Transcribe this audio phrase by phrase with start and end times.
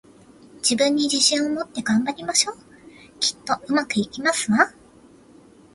[0.63, 2.57] 自分に自信を持って、頑張りましょう！
[3.19, 4.73] きっと、上手くいきますわ